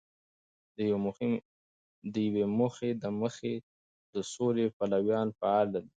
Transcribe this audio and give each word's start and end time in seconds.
د 2.13 2.17
یوې 2.27 2.45
موخی 2.57 2.89
د 3.03 3.05
مخې 3.21 3.53
د 4.13 4.15
سولې 4.33 4.65
پلویان 4.77 5.27
فعال 5.39 5.67
دي. 5.75 5.83